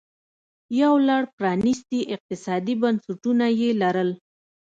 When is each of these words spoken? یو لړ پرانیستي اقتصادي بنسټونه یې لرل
یو 0.81 0.93
لړ 1.07 1.21
پرانیستي 1.37 2.01
اقتصادي 2.15 2.75
بنسټونه 2.81 3.45
یې 3.59 3.69
لرل 3.81 4.09